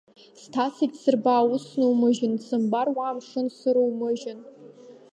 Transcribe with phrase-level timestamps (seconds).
[0.41, 4.39] Сҭацагь дсырба, ус снумыжьын, дсымбар уа амшын сырумыжьын!